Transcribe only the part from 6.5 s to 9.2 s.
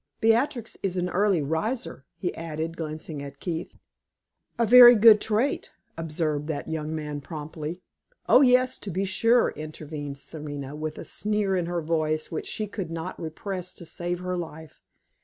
young man, promptly. "Oh, yes, to be